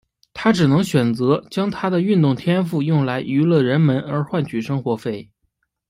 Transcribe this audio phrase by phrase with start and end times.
[0.33, 5.29] 他只能选择将他的运动天赋用来娱乐人们而换取生活费。